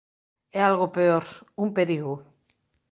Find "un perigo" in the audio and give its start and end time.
1.63-2.13